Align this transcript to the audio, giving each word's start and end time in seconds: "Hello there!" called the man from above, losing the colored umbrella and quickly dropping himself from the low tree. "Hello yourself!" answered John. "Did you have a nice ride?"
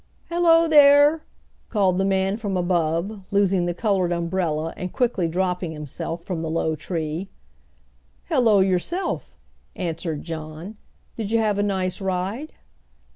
"Hello 0.29 0.67
there!" 0.67 1.21
called 1.69 1.99
the 1.99 2.05
man 2.05 2.35
from 2.35 2.57
above, 2.57 3.21
losing 3.29 3.67
the 3.67 3.73
colored 3.75 4.11
umbrella 4.11 4.73
and 4.75 4.91
quickly 4.91 5.27
dropping 5.27 5.73
himself 5.73 6.23
from 6.23 6.41
the 6.41 6.49
low 6.49 6.75
tree. 6.75 7.29
"Hello 8.25 8.61
yourself!" 8.61 9.37
answered 9.75 10.23
John. 10.23 10.75
"Did 11.17 11.29
you 11.29 11.37
have 11.37 11.59
a 11.59 11.61
nice 11.61 12.01
ride?" 12.01 12.51